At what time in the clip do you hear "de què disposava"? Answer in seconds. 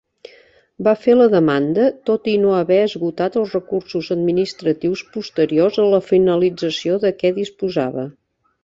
7.07-8.11